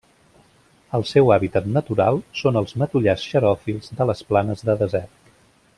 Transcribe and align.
El 0.99 1.03
seu 1.09 1.29
hàbitat 1.35 1.67
natural 1.75 2.17
són 2.41 2.57
els 2.63 2.75
matollars 2.85 3.29
xeròfils 3.35 3.95
de 4.01 4.09
les 4.13 4.25
planes 4.33 4.71
de 4.71 4.77
desert. 4.85 5.37